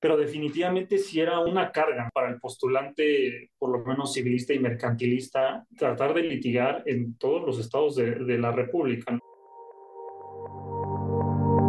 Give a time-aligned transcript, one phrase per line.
[0.00, 5.66] pero definitivamente sí era una carga para el postulante, por lo menos civilista y mercantilista,
[5.76, 9.18] tratar de litigar en todos los estados de, de la República.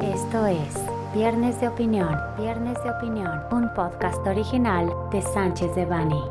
[0.01, 0.75] Esto es
[1.13, 6.21] Viernes de Opinión, Viernes de Opinión, un podcast original de Sánchez de Bani.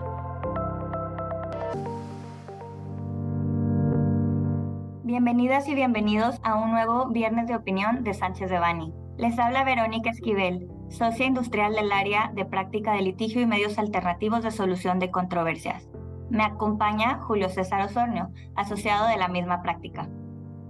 [5.02, 8.92] Bienvenidas y bienvenidos a un nuevo Viernes de Opinión de Sánchez de Bani.
[9.16, 14.42] Les habla Verónica Esquivel, socia industrial del área de práctica de litigio y medios alternativos
[14.42, 15.88] de solución de controversias.
[16.30, 20.08] Me acompaña Julio César Osornio, asociado de la misma práctica.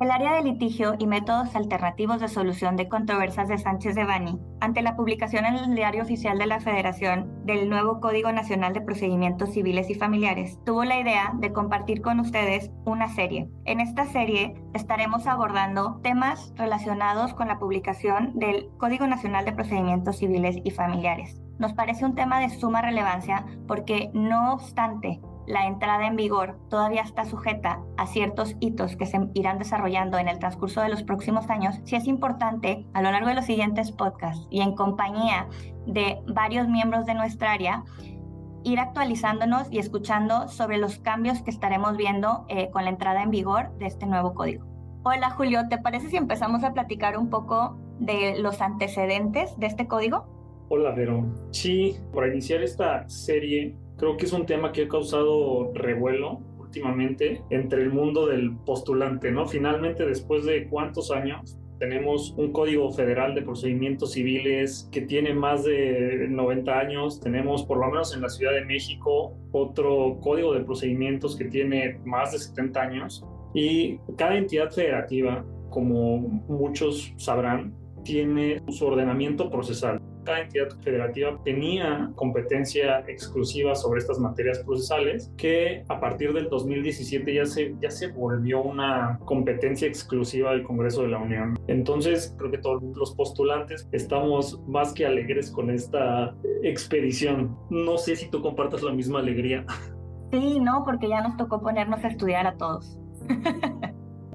[0.01, 4.39] El área de litigio y métodos alternativos de solución de controversias de Sánchez de Bani,
[4.61, 8.81] ante la publicación en el Diario Oficial de la Federación del nuevo Código Nacional de
[8.81, 13.51] Procedimientos Civiles y Familiares, tuvo la idea de compartir con ustedes una serie.
[13.65, 20.19] En esta serie estaremos abordando temas relacionados con la publicación del Código Nacional de Procedimientos
[20.19, 21.43] Civiles y Familiares.
[21.59, 27.01] Nos parece un tema de suma relevancia porque, no obstante la entrada en vigor todavía
[27.01, 31.49] está sujeta a ciertos hitos que se irán desarrollando en el transcurso de los próximos
[31.49, 35.49] años, sí es importante a lo largo de los siguientes podcasts y en compañía
[35.87, 37.83] de varios miembros de nuestra área,
[38.63, 43.31] ir actualizándonos y escuchando sobre los cambios que estaremos viendo eh, con la entrada en
[43.31, 44.67] vigor de este nuevo código.
[45.05, 49.87] Hola Julio, ¿te parece si empezamos a platicar un poco de los antecedentes de este
[49.87, 50.27] código?
[50.69, 51.25] Hola Vero.
[51.51, 57.43] Sí, para iniciar esta serie Creo que es un tema que ha causado revuelo últimamente
[57.51, 59.47] entre el mundo del postulante, ¿no?
[59.47, 65.65] Finalmente, después de cuántos años, tenemos un código federal de procedimientos civiles que tiene más
[65.65, 67.21] de 90 años.
[67.21, 72.01] Tenemos, por lo menos en la Ciudad de México, otro código de procedimientos que tiene
[72.05, 73.25] más de 70 años.
[73.55, 77.75] Y cada entidad federativa, como muchos sabrán,
[78.09, 85.85] tiene su ordenamiento procesal cada entidad federativa tenía competencia exclusiva sobre estas materias procesales que
[85.89, 91.09] a partir del 2017 ya se, ya se volvió una competencia exclusiva del Congreso de
[91.09, 91.59] la Unión.
[91.67, 97.57] Entonces creo que todos los postulantes estamos más que alegres con esta expedición.
[97.71, 99.65] No sé si tú compartas la misma alegría.
[100.31, 102.99] Sí, no, porque ya nos tocó ponernos a estudiar a todos.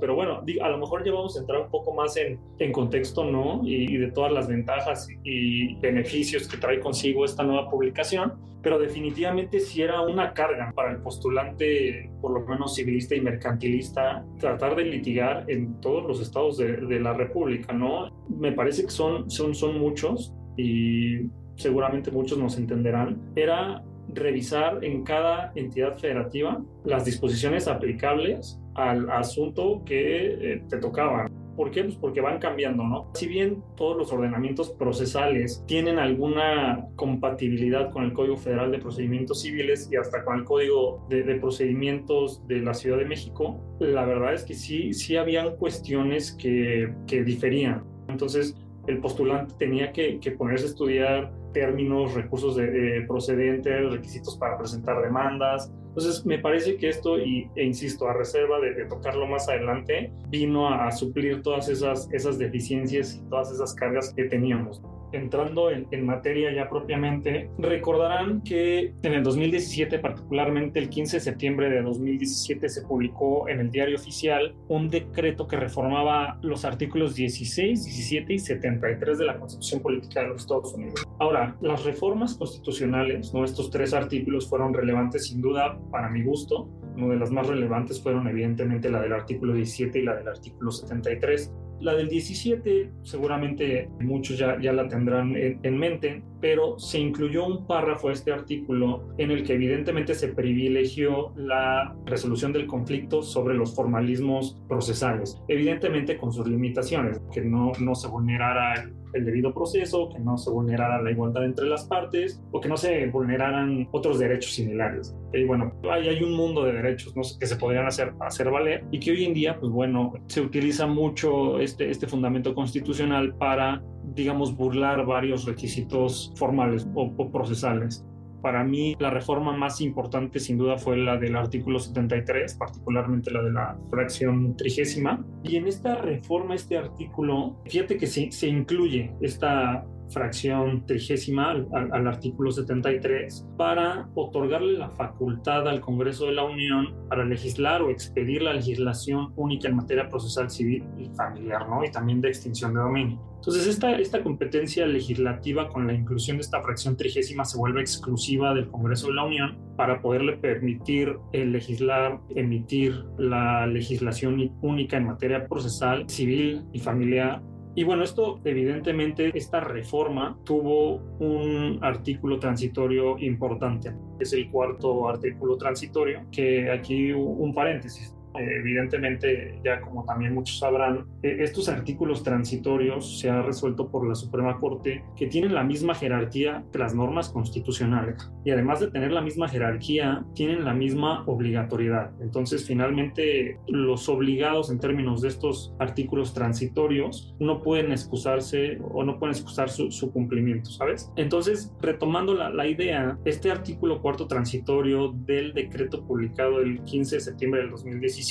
[0.03, 3.23] pero bueno, a lo mejor ya vamos a entrar un poco más en, en contexto,
[3.23, 3.61] ¿no?
[3.63, 9.61] Y, de todas las ventajas y beneficios que trae consigo esta nueva publicación, pero definitivamente
[9.61, 14.83] sí era una carga para el postulante, por lo menos civilista y mercantilista, tratar de
[14.83, 18.11] litigar en todos los estados de, de la República, ¿no?
[18.27, 23.21] Me parece que son, son, son muchos y seguramente muchos nos entenderán.
[23.37, 23.81] Era
[24.13, 31.27] revisar en cada entidad federativa las disposiciones aplicables al asunto que eh, te tocaba.
[31.55, 31.83] ¿Por qué?
[31.83, 33.11] Pues porque van cambiando, ¿no?
[33.13, 39.41] Si bien todos los ordenamientos procesales tienen alguna compatibilidad con el Código Federal de Procedimientos
[39.41, 44.33] Civiles y hasta con el Código de, Procedimientos de la Ciudad de México, la verdad
[44.33, 47.83] es que sí, sí habían cuestiones que, que diferían.
[48.07, 48.55] Entonces,
[48.87, 55.01] el postulante tenía que, que ponerse a estudiar términos, recursos de, procedentes, requisitos para presentar
[55.01, 55.71] demandas.
[55.89, 60.67] Entonces, me parece que esto, y, e insisto, a reserva de, tocarlo más adelante, vino
[60.67, 64.81] a, a, suplir todas esas, esas deficiencias y todas esas cargas que teníamos
[65.13, 71.69] entrando en, materia ya propiamente, recordarán que en el 2017, particularmente el 15 de septiembre
[71.69, 77.85] de 2017, se publicó en el diario oficial un decreto que reformaba los artículos 16,
[77.85, 81.05] 17 y 73 de la Constitución Política de los Estados Unidos.
[81.19, 83.45] Ahora, las reformas constitucionales, ¿no?
[83.45, 86.69] estos tres artículos fueron relevantes sin duda para mi gusto.
[86.95, 90.71] Una de las más relevantes fueron evidentemente la del artículo 17 y la del artículo
[90.71, 91.51] 73.
[91.83, 97.67] La del 17 seguramente muchos ya, ya la tendrán en, mente, pero se incluyó un
[97.67, 103.55] párrafo a este artículo en el que evidentemente se privilegió la resolución del conflicto sobre
[103.55, 110.09] los formalismos procesales, evidentemente con sus limitaciones, que no, no se vulnerara el debido proceso,
[110.09, 114.19] que no se vulnerara la igualdad entre las partes o que no se vulneraran otros
[114.19, 115.15] derechos similares.
[115.33, 117.21] Y bueno, hay, hay un mundo de derechos ¿no?
[117.39, 120.87] que se podrían hacer, hacer valer y que hoy en día, pues bueno, se utiliza
[120.87, 123.83] mucho este, este fundamento constitucional para,
[124.15, 128.05] digamos, burlar varios requisitos formales o, o procesales.
[128.43, 133.41] Para mí, la reforma más importante sin duda fue la del artículo 73, particularmente la
[133.41, 135.25] de la fracción trigésima.
[135.43, 141.67] Y en esta reforma, este artículo, fíjate que se, se incluye esta fracción trigésima al,
[141.71, 147.89] al, artículo 73 para otorgarle la facultad al Congreso de la Unión para legislar o
[147.89, 151.83] expedir la legislación única en materia procesal civil y familiar, ¿no?
[151.83, 153.33] Y también de extinción de dominio.
[153.43, 158.53] Entonces, esta, esta competencia legislativa con la inclusión de esta fracción trigésima se vuelve exclusiva
[158.53, 165.07] del Congreso de la Unión para poderle permitir el legislar, emitir la legislación única en
[165.07, 167.41] materia procesal, civil y familiar
[167.75, 175.57] y bueno, esto evidentemente, esta reforma tuvo un artículo transitorio importante, es el cuarto artículo
[175.57, 178.12] transitorio, que aquí un paréntesis.
[178.39, 184.15] Evidentemente, ya como también muchos sabrán, e, estos artículos transitorios se ha resuelto por la
[184.15, 189.11] Suprema Corte que tienen la misma jerarquía que las normas constitucionales y además de tener
[189.11, 192.11] la misma jerarquía, tienen la misma obligatoriedad.
[192.21, 199.19] Entonces, finalmente, los obligados en términos de estos artículos transitorios no pueden excusarse o no
[199.19, 201.11] pueden excusar su, cumplimiento, ¿sabes?
[201.15, 207.21] Entonces, retomando la, la idea, este artículo cuarto transitorio del decreto publicado el 15 de
[207.21, 208.22] septiembre del 2017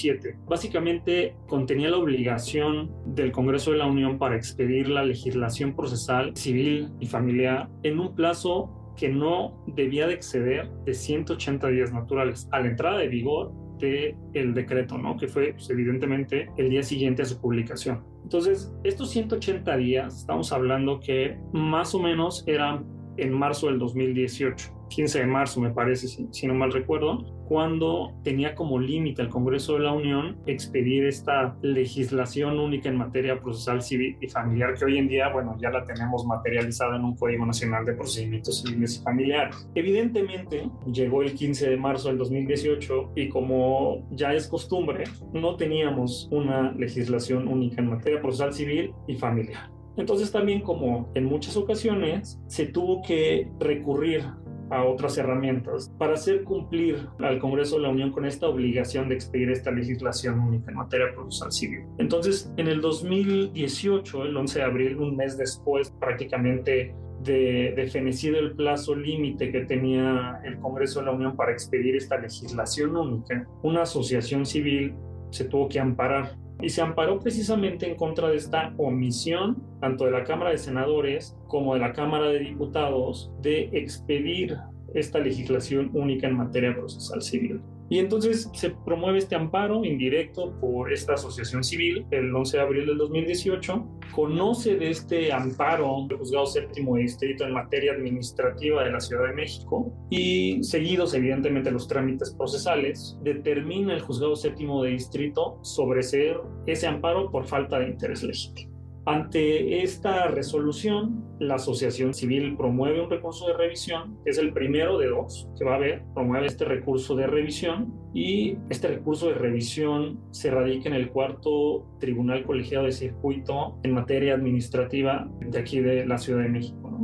[0.47, 6.91] básicamente contenía la obligación del Congreso de la Unión para expedir la legislación procesal, civil
[7.00, 12.61] y familiar en un plazo que no debía de exceder de 180 días naturales a
[12.61, 15.17] la entrada de vigor del el decreto, ¿no?
[15.17, 18.05] que fue pues, evidentemente el día siguiente a su publicación.
[18.23, 22.87] Entonces, estos 180 días, estamos hablando que más o menos eran
[23.17, 24.82] en marzo del 2018.
[24.93, 29.75] 15 de marzo, me parece, si, no mal recuerdo, cuando tenía como límite el Congreso
[29.75, 34.99] de la Unión expedir esta legislación única en materia procesal civil y familiar, que hoy
[34.99, 39.03] en día, bueno, ya la tenemos materializada en un Código Nacional de Procedimientos Civiles y
[39.03, 39.69] Familiares.
[39.75, 46.29] Evidentemente, llegó el 15 de marzo del 2018 y como ya es costumbre, no teníamos
[46.31, 49.71] una legislación única en materia procesal civil y familiar.
[49.97, 54.25] Entonces también como en muchas ocasiones se tuvo que recurrir
[54.73, 59.17] a otras herramientas para hacer cumplir al Congreso de la Unión con esta obligación de
[59.17, 61.85] expedir esta legislación única en materia procesal civil.
[61.99, 68.39] Entonces, en el 2018, el 11 de abril, un mes después prácticamente de, de fenecido
[68.39, 73.47] el plazo límite que tenía el Congreso de la Unión para expedir esta legislación única,
[73.62, 74.94] una asociación civil
[75.31, 80.12] se tuvo que amparar y se amparó precisamente en contra de esta omisión, tanto de
[80.12, 84.56] la Cámara de Senadores como de la Cámara de Diputados, de expedir
[84.94, 87.61] esta legislación única en materia procesal civil.
[87.93, 92.87] Y entonces se promueve este amparo indirecto por esta asociación civil el 11 de abril
[92.87, 93.87] del 2018.
[94.15, 99.27] Conoce de este amparo el juzgado séptimo de distrito en materia administrativa de la Ciudad
[99.27, 106.41] de México y seguidos evidentemente los trámites procesales, determina el juzgado séptimo de distrito sobreseer
[106.65, 108.71] ese amparo por falta de interés legítimo.
[109.04, 114.96] Ante esta resolución, la Asociación Civil promueve un recurso de revisión, que es el primero
[114.96, 119.34] de dos que va a haber, promueve este recurso de revisión y este recurso de
[119.34, 125.81] revisión se radica en el cuarto Tribunal Colegiado de Circuito en materia administrativa de aquí
[125.81, 127.00] de la Ciudad de México.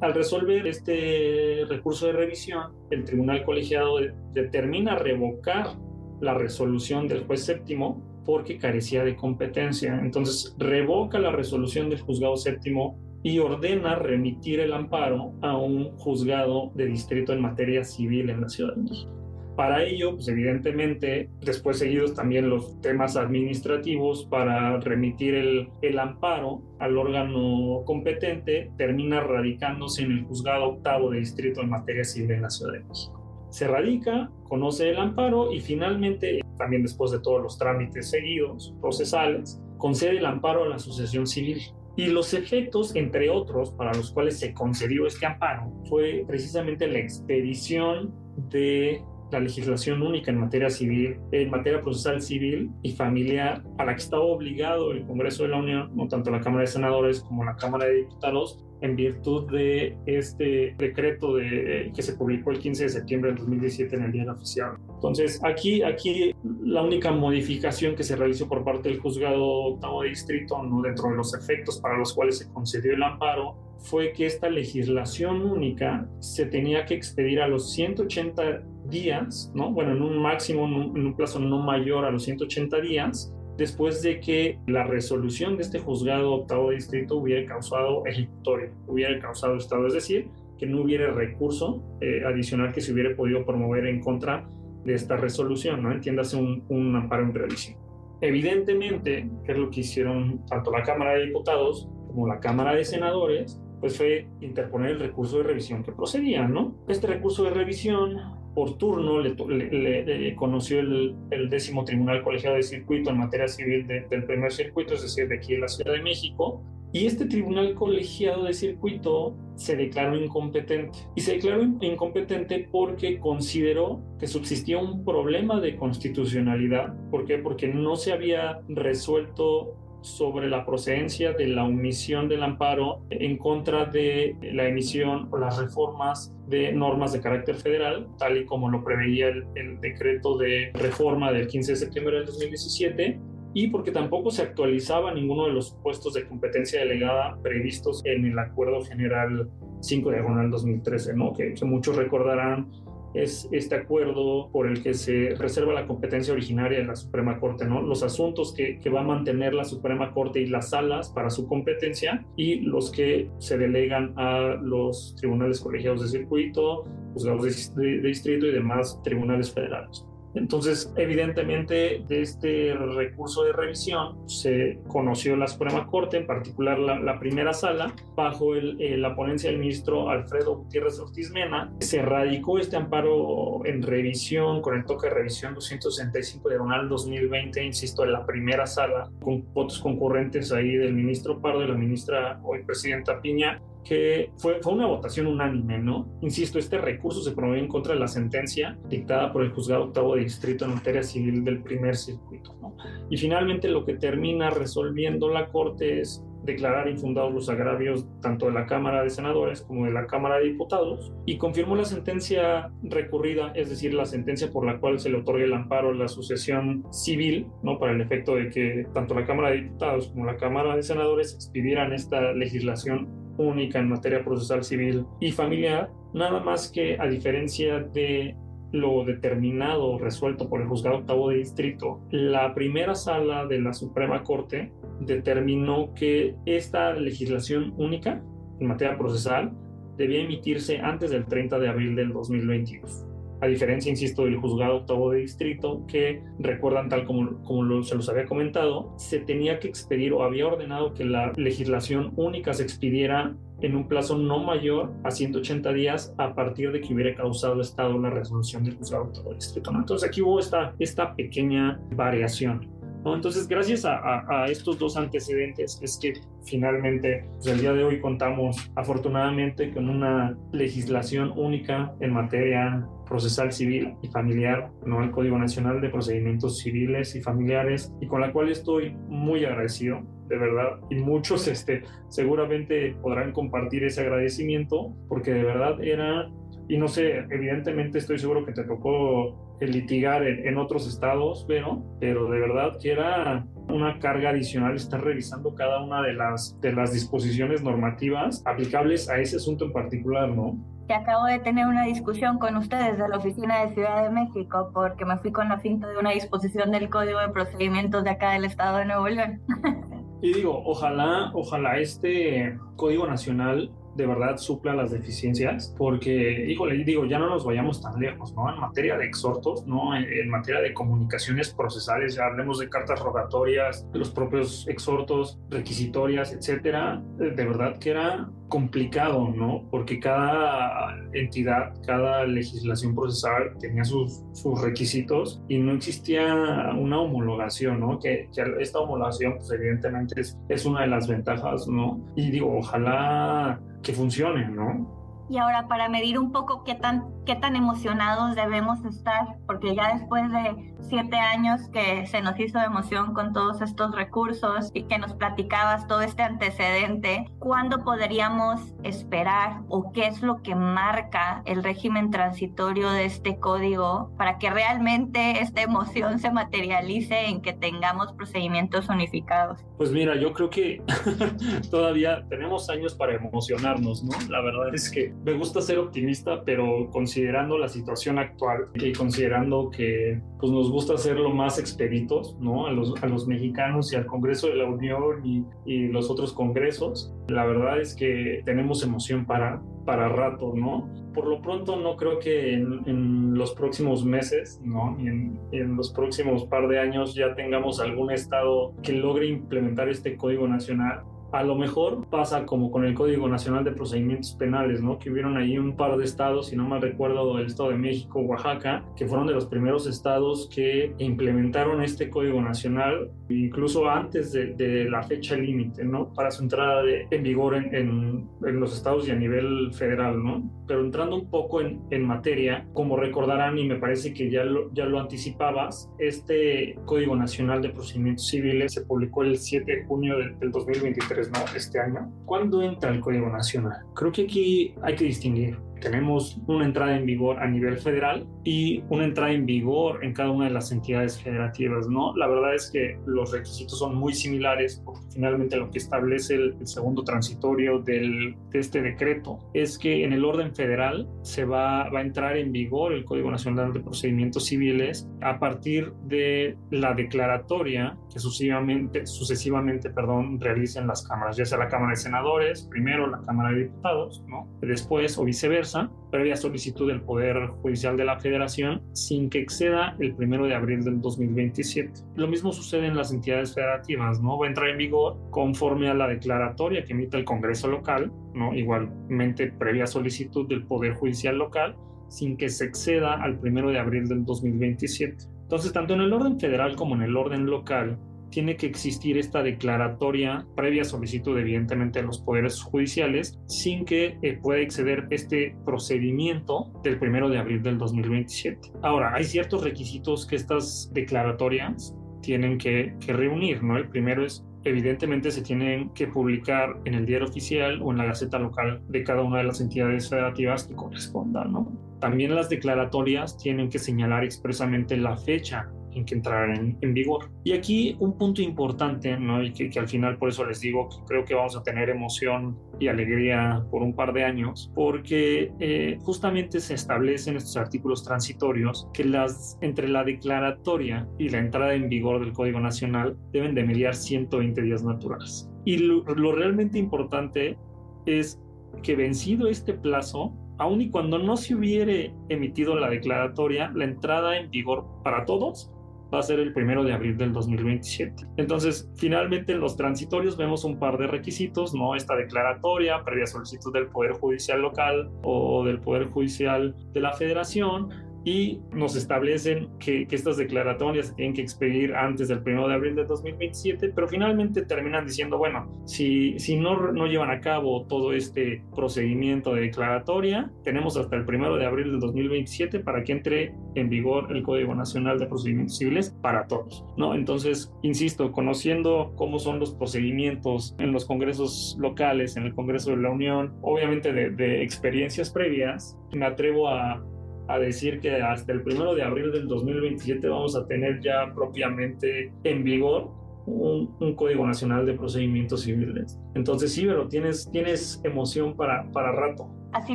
[0.00, 3.96] Al resolver este recurso de revisión, el Tribunal Colegiado
[4.32, 5.76] determina revocar
[6.20, 9.98] la resolución del juez séptimo porque carecía de competencia.
[10.02, 16.72] Entonces revoca la resolución del juzgado séptimo y ordena remitir el amparo a un juzgado
[16.74, 19.10] de distrito en materia civil en la Ciudad de México.
[19.56, 26.62] Para ello, pues evidentemente, después seguidos también los temas administrativos para remitir el, el amparo
[26.78, 32.42] al órgano competente, termina radicándose en el juzgado octavo de distrito en materia civil en
[32.42, 33.19] la Ciudad de México
[33.50, 39.60] se radica, conoce el amparo y finalmente, también después de todos los trámites seguidos, procesales,
[39.78, 41.60] concede el amparo a la asociación civil.
[41.96, 46.98] Y los efectos, entre otros, para los cuales se concedió este amparo, fue precisamente la
[46.98, 48.14] expedición
[48.48, 53.94] de la legislación única en materia civil, en materia procesal civil y familiar, a la
[53.94, 57.44] que estaba obligado el Congreso de la Unión, no tanto la Cámara de Senadores como
[57.44, 62.84] la Cámara de Diputados, en virtud de este decreto de, que se publicó el 15
[62.84, 64.76] de septiembre del 2017 en el Diario Oficial.
[64.94, 70.10] Entonces, aquí, aquí la única modificación que se realizó por parte del juzgado octavo de
[70.10, 74.26] distrito, no dentro de los efectos para los cuales se concedió el amparo, fue que
[74.26, 79.70] esta legislación única se tenía que expedir a los 180 días, ¿no?
[79.70, 84.20] Bueno, en un máximo, en un plazo no mayor a los 180 días, después de
[84.20, 89.92] que la resolución de este juzgado octavo distrito hubiera causado ejecutoria, hubiera causado estado, es
[89.92, 94.48] decir, que no hubiera recurso eh, adicional que se hubiera podido promover en contra
[94.86, 95.92] de esta resolución, ¿no?
[95.92, 97.78] Entiéndase un, un amparo en revisión.
[98.22, 102.86] Evidentemente, que es lo que hicieron tanto la Cámara de Diputados como la Cámara de
[102.86, 106.78] Senadores, pues fue interponer el recurso de revisión que procedía, ¿no?
[106.88, 108.16] Este recurso de revisión
[108.54, 111.16] por turno le, le, conoció el,
[111.50, 115.54] décimo tribunal colegiado de circuito en materia civil del primer circuito, es decir, de aquí
[115.54, 120.98] en la Ciudad de México, y este tribunal colegiado de circuito se declaró incompetente.
[121.14, 126.92] Y se declaró incompetente porque consideró que subsistía un problema de constitucionalidad.
[127.10, 127.38] ¿Por qué?
[127.38, 133.84] Porque no se había resuelto sobre la procedencia de la omisión del amparo en contra
[133.84, 138.82] de la emisión o las reformas de normas de carácter federal, tal y como lo
[138.82, 143.20] preveía el, decreto de reforma del 15 de septiembre del 2017
[143.52, 148.38] y porque tampoco se actualizaba ninguno de los supuestos de competencia delegada previstos en el
[148.38, 149.48] Acuerdo General
[149.80, 151.32] 5 diagonal 2013, ¿no?
[151.32, 152.70] que, que muchos recordarán
[153.14, 157.64] es este acuerdo por el que se reserva la competencia originaria de la Suprema Corte,
[157.64, 157.82] ¿no?
[157.82, 161.46] Los asuntos que, que, va a mantener la Suprema Corte y las salas para su
[161.46, 168.46] competencia y los que se delegan a los tribunales colegiados de circuito, juzgados de distrito
[168.46, 170.06] y demás tribunales federales.
[170.34, 177.18] Entonces, evidentemente, de este recurso de revisión se conoció la Suprema Corte, en particular la,
[177.18, 181.72] primera sala, bajo eh, la ponencia del ministro Alfredo Gutiérrez Ortiz Mena.
[181.80, 186.56] Se radicó este amparo en revisión con el toque de revisión 265 de
[186.88, 191.74] 2020, insisto, en la primera sala, con votos concurrentes ahí del ministro Pardo y la
[191.74, 196.08] ministra hoy presidenta Piña, que fue, fue una votación unánime, ¿no?
[196.20, 200.14] Insisto, este recurso se promovió en contra de la sentencia dictada por el juzgado octavo
[200.14, 202.76] de distrito en materia civil del primer circuito, ¿no?
[203.10, 208.52] Y finalmente lo que termina resolviendo la Corte es declarar infundados los agravios tanto de
[208.52, 213.52] la Cámara de Senadores como de la Cámara de Diputados y confirmó la sentencia recurrida,
[213.54, 216.84] es decir, la sentencia por la cual se le otorga el amparo a la asociación
[216.90, 217.78] civil, ¿no?
[217.78, 221.34] para el efecto de que tanto la Cámara de Diputados como la Cámara de Senadores
[221.34, 227.80] expidieran esta legislación única en materia procesal civil y familiar, nada más que a diferencia
[227.80, 228.36] de
[228.72, 234.22] lo determinado resuelto por el juzgado octavo de distrito, la primera sala de la Suprema
[234.22, 238.22] Corte determinó que esta legislación única
[238.60, 239.52] en materia procesal
[239.96, 243.09] debía emitirse antes del 30 de abril del 2022
[243.40, 248.26] a diferencia, insisto, del juzgado octavo de distrito, que recuerdan tal como, se los había
[248.26, 253.76] comentado, se tenía que expedir o había ordenado que la legislación única se expidiera en
[253.76, 258.10] un plazo no mayor a 180 días a partir de que hubiera causado estado la
[258.10, 259.70] resolución del juzgado octavo de distrito.
[259.74, 262.79] Entonces aquí hubo esta, esta pequeña variación.
[263.04, 266.12] Entonces, gracias a, estos dos antecedentes es que
[266.44, 273.52] finalmente pues, el día de hoy contamos afortunadamente con una legislación única en materia procesal
[273.52, 275.02] civil y familiar, ¿no?
[275.02, 280.00] el Código Nacional de Procedimientos Civiles y Familiares, y con la cual estoy muy agradecido,
[280.28, 286.30] de verdad, y muchos este, seguramente podrán compartir ese agradecimiento, porque de verdad era,
[286.70, 292.30] y no sé, evidentemente estoy seguro que te tocó litigar en, otros estados, pero, pero
[292.30, 296.92] de verdad que era una carga adicional estar revisando cada una de las, de las
[296.92, 300.56] disposiciones normativas aplicables a ese asunto en particular, ¿no?
[300.86, 304.70] Que acabo de tener una discusión con ustedes de la oficina de Ciudad de México
[304.72, 308.30] porque me fui con la finta de una disposición del Código de Procedimientos de acá
[308.32, 309.40] del Estado de Nuevo León.
[310.22, 317.04] Y digo, ojalá, ojalá este Código Nacional de verdad supla las deficiencias, porque, híjole, digo,
[317.04, 318.52] ya no nos vayamos tan lejos, ¿no?
[318.52, 319.96] En materia de exhortos, ¿no?
[319.96, 327.02] En, materia de comunicaciones procesales, ya hablemos de cartas rogatorias, los propios exhortos, requisitorias, etcétera,
[327.16, 329.66] de verdad que era complicado, ¿no?
[329.70, 336.34] Porque cada entidad, cada legislación procesal tenía sus, sus requisitos y no existía
[336.76, 337.98] una homologación, ¿no?
[337.98, 342.04] Que, que esta homologación, pues evidentemente es, es una de las ventajas, ¿no?
[342.16, 345.26] Y digo, ojalá que funcione, ¿no?
[345.30, 349.94] Y ahora para medir un poco qué tan, qué tan emocionados debemos estar, porque ya
[349.94, 354.98] después de siete años que se nos hizo emoción con todos estos recursos y que
[354.98, 361.62] nos platicabas todo este antecedente, ¿cuándo podríamos esperar o qué es lo que marca el
[361.62, 368.12] régimen transitorio de este código para que realmente esta emoción se materialice en que tengamos
[368.12, 369.60] procedimientos unificados?
[369.76, 370.82] Pues mira, yo creo que
[371.70, 374.12] todavía tenemos años para emocionarnos, ¿no?
[374.28, 379.68] La verdad es que me gusta ser optimista, pero considerando la situación actual y considerando
[379.68, 382.68] que pues, nos gusta ser lo más expeditos, ¿no?
[382.68, 386.32] A los, a los mexicanos y al Congreso de la Unión y, y los otros
[386.32, 390.88] congresos, la verdad es que tenemos emoción para, para rato, ¿no?
[391.12, 394.96] Por lo pronto no creo que en, los próximos meses, ¿no?
[395.00, 399.88] Y en, en, los próximos par de años ya tengamos algún estado que logre implementar
[399.88, 401.02] este código nacional
[401.32, 404.98] A lo mejor pasa como con el Código Nacional de Procedimientos Penales, ¿no?
[404.98, 408.20] Que hubieron ahí un par de estados, si no mal recuerdo, el Estado de México,
[408.20, 414.88] Oaxaca, que fueron de los primeros estados que implementaron este Código Nacional, incluso antes de,
[414.90, 416.12] la fecha límite, ¿no?
[416.12, 420.50] Para su entrada en vigor en, en, los estados y a nivel federal, ¿no?
[420.66, 424.72] Pero entrando un poco en, en materia, como recordarán, y me parece que ya lo,
[424.72, 430.18] ya lo anticipabas, este Código Nacional de Procedimientos Civiles se publicó el 7 de junio
[430.18, 431.44] del, del 2023, ¿no?
[431.54, 432.12] Este año.
[432.24, 433.84] ¿Cuándo entra el Código Nacional?
[433.94, 438.82] Creo que aquí hay que distinguir tenemos una entrada en vigor a nivel federal y
[438.88, 442.14] una entrada en vigor en cada una de las entidades federativas, ¿no?
[442.16, 446.56] La verdad es que los requisitos son muy similares porque finalmente lo que establece el,
[446.66, 452.00] segundo transitorio del, de este decreto es que en el orden federal se va, va
[452.00, 457.98] a entrar en vigor el Código Nacional de Procedimientos Civiles a partir de la declaratoria
[458.12, 463.20] que sucesivamente, sucesivamente perdón, realicen las cámaras, ya sea la Cámara de Senadores, primero la
[463.22, 464.48] Cámara de Diputados, ¿no?
[464.60, 465.69] después o viceversa
[466.10, 470.82] previa solicitud del Poder Judicial de la Federación sin que exceda el primero de abril
[470.84, 471.92] del 2027.
[472.16, 474.38] Lo mismo sucede en las entidades federativas, ¿no?
[474.38, 478.54] Va a entrar en vigor conforme a la declaratoria que emita el Congreso local, ¿no?
[478.54, 481.76] Igualmente previa solicitud del Poder Judicial local
[482.08, 485.24] sin que se exceda al primero de abril del 2027.
[485.42, 487.98] Entonces, tanto en el orden federal como en el orden local,
[488.30, 494.38] tiene que existir esta declaratoria previa solicitud evidentemente de los poderes judiciales sin que eh,
[494.42, 498.72] pueda exceder este procedimiento del primero de abril del 2027.
[498.82, 503.76] Ahora, hay ciertos requisitos que estas declaratorias tienen que, que reunir, ¿no?
[503.76, 508.04] El primero es evidentemente se tienen que publicar en el diario oficial o en la
[508.04, 511.72] gaceta local de cada una de las entidades federativas que correspondan, ¿no?
[512.00, 517.30] También las declaratorias tienen que señalar expresamente la fecha en que entrarán en, vigor.
[517.44, 519.42] Y aquí un punto importante, ¿no?
[519.42, 522.58] y que, al final por eso les digo que creo que vamos a tener emoción
[522.78, 528.88] y alegría por un par de años, porque eh, justamente se establecen estos artículos transitorios
[528.92, 533.64] que las, entre la declaratoria y la entrada en vigor del Código Nacional deben de
[533.64, 535.48] mediar 120 días naturales.
[535.64, 537.58] Y lo, lo realmente importante
[538.06, 538.40] es
[538.82, 544.38] que vencido este plazo, aun y cuando no se hubiere emitido la declaratoria, la entrada
[544.38, 545.70] en vigor para todos
[546.12, 548.26] va a ser el primero de abril del 2027.
[548.36, 551.94] Entonces, finalmente en los transitorios vemos un par de requisitos, ¿no?
[551.94, 558.09] Esta declaratoria, previa solicitud del Poder Judicial local o del Poder Judicial de la Federación,
[558.24, 562.94] y nos establecen que, estas declaratorias se tienen que expedir antes del 1 de abril
[562.94, 568.12] de 2027, pero finalmente terminan diciendo, bueno, si, si no, no llevan a cabo todo
[568.12, 573.54] este procedimiento de declaratoria, tenemos hasta el 1 de abril del 2027 para que entre
[573.74, 577.14] en vigor el Código Nacional de Procedimientos Civiles para todos, ¿no?
[577.14, 582.98] Entonces, insisto, conociendo cómo son los procedimientos en los congresos locales, en el Congreso de
[582.98, 587.02] la Unión, obviamente de, de experiencias previas, me atrevo a
[587.50, 592.32] a decir que hasta el primero de abril del 2027 vamos a tener ya propiamente
[592.44, 593.10] en vigor
[593.46, 596.18] un, Código Nacional de Procedimientos Civiles.
[596.34, 599.48] Entonces sí, pero tienes, tienes emoción para, para rato.
[599.72, 599.94] Así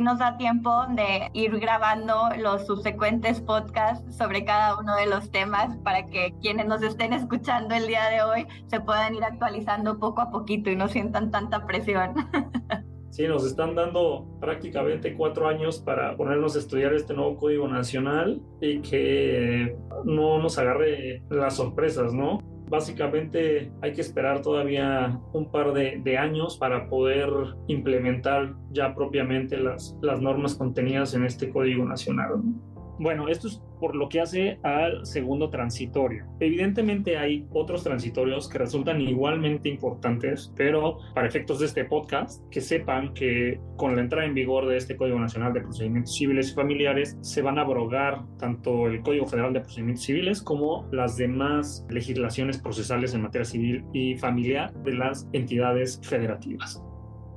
[0.00, 5.76] nos da tiempo de ir grabando los subsecuentes podcasts sobre cada uno de los temas
[5.84, 10.22] para que quienes nos estén escuchando el día de hoy se puedan ir actualizando poco
[10.22, 12.14] a poquito y no sientan tanta presión.
[13.16, 18.42] Sí, nos están dando prácticamente cuatro años para ponernos a estudiar este nuevo código nacional
[18.60, 19.74] y que
[20.04, 22.40] no nos agarre las sorpresas, ¿no?
[22.68, 27.30] Básicamente hay que esperar todavía un par de, años para poder
[27.68, 32.42] implementar ya propiamente las, las normas contenidas en este código nacional.
[32.44, 32.75] ¿no?
[32.98, 36.24] Bueno, esto es por lo que hace al segundo transitorio.
[36.40, 42.60] Evidentemente hay otros transitorios que resultan igualmente importantes, pero para efectos de este podcast, que
[42.60, 46.54] sepan que con la entrada en vigor de este Código Nacional de Procedimientos Civiles y
[46.54, 51.86] Familiares se van a abrogar tanto el Código Federal de Procedimientos Civiles como las demás
[51.90, 56.82] legislaciones procesales en materia civil y familiar de las entidades federativas.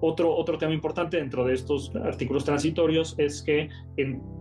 [0.02, 3.70] Otro, otro tema importante dentro de estos artículos transitorios es que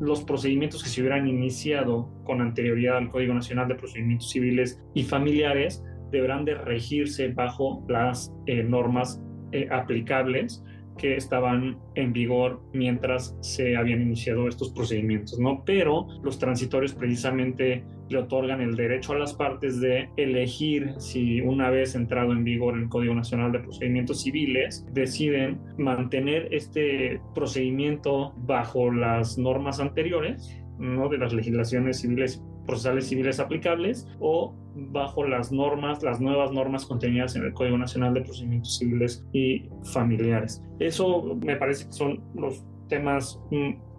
[0.01, 5.03] los procedimientos que se hubieran iniciado con anterioridad al Código Nacional de Procedimientos Civiles y
[5.03, 9.21] Familiares deberán de regirse bajo las eh, normas
[9.53, 10.63] eh, aplicables
[10.99, 15.65] que estaban en vigor mientras se habían iniciado estos procedimientos, ¿no?
[15.65, 21.71] Pero los transitorios precisamente le otorgan el derecho a las partes de elegir si una
[21.71, 28.91] vez entrado en vigor el Código Nacional de Procedimientos Civiles deciden mantener este procedimiento bajo
[28.91, 31.09] las normas anteriores, ¿no?
[31.09, 37.35] De las legislaciones civiles procesales civiles aplicables o bajo las normas, las nuevas normas contenidas
[37.35, 40.63] en el Código Nacional de Procedimientos Civiles y Familiares.
[40.79, 43.41] Eso me parece que son los temas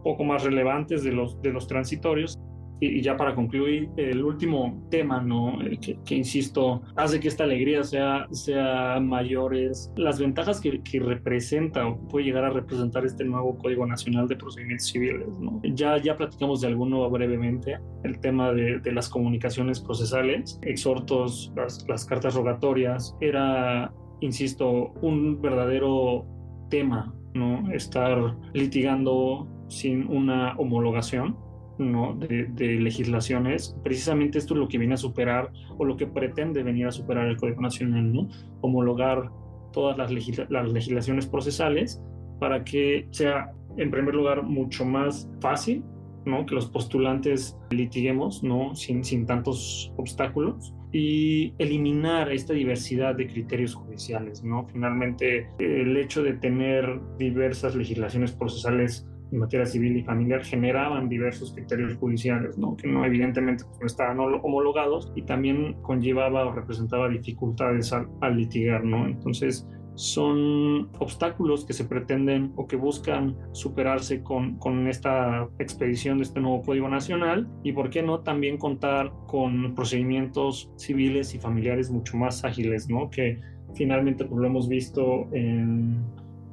[0.03, 2.37] poco más relevantes de los, de los transitorios
[2.79, 5.59] y, ya para concluir, el último tema, ¿no?
[6.05, 11.87] Que, insisto, hace que esta alegría sea, sea mayor es las ventajas que, que, representa
[11.87, 15.61] o puede llegar a representar este nuevo Código Nacional de Procedimientos Civiles, ¿no?
[15.63, 21.53] Ya, ya platicamos de alguno brevemente, el tema de, las comunicaciones procesales, exhortos,
[21.87, 26.25] las cartas rogatorias, era, insisto, un verdadero
[26.69, 27.71] tema, ¿no?
[27.71, 31.37] Estar litigando sin una homologación
[31.79, 32.15] ¿no?
[32.15, 32.47] de,
[32.79, 36.91] legislaciones, precisamente esto es lo que viene a superar o lo que pretende venir a
[36.91, 38.27] superar el Código Nacional, ¿no?
[38.61, 39.31] homologar
[39.71, 40.11] todas las,
[40.49, 42.01] las legislaciones procesales
[42.39, 45.83] para que sea, en primer lugar, mucho más fácil
[46.25, 46.45] ¿no?
[46.45, 48.75] que los postulantes litiguemos ¿no?
[48.75, 54.43] sin, sin tantos obstáculos y eliminar esta diversidad de criterios judiciales.
[54.43, 54.67] ¿no?
[54.71, 61.53] Finalmente, el hecho de tener diversas legislaciones procesales en materia civil y familiar generaban diversos
[61.53, 62.75] criterios judiciales, ¿no?
[62.75, 68.83] que no evidentemente pues, estaban homologados y también conllevaba o representaba dificultades al, litigar.
[68.83, 69.05] ¿no?
[69.07, 76.23] Entonces, son obstáculos que se pretenden o que buscan superarse con, con, esta expedición de
[76.23, 81.91] este nuevo Código Nacional y, ¿por qué no?, también contar con procedimientos civiles y familiares
[81.91, 83.09] mucho más ágiles, ¿no?
[83.09, 83.41] Que
[83.75, 86.01] finalmente, pues lo hemos visto en